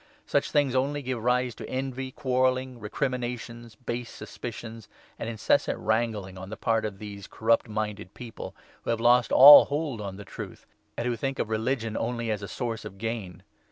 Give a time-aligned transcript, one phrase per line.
[0.25, 4.89] Such things only give rise to envy, quarrelling, recriminations, base suspicions,
[5.19, 9.31] and incessant wrangling on 5 the part of these corrupt minded people who have lost
[9.31, 10.65] all hold on the Truth,
[10.97, 13.43] and who think of religion only as a source of gain.